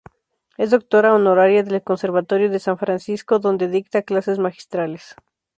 Es 0.57 0.71
doctora 0.71 1.13
honoraria 1.13 1.61
del 1.61 1.83
Conservatorio 1.83 2.49
de 2.49 2.57
San 2.57 2.79
Francisco 2.79 3.37
donde 3.37 3.67
dicta 3.67 4.01
clases 4.01 4.39
magistrales. 4.39 5.13